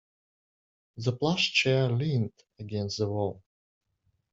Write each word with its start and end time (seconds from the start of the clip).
The 0.97 1.11
plush 1.15 1.51
chair 1.51 1.87
leaned 1.91 2.33
against 2.59 2.97
the 2.97 3.07
wall. 3.07 3.43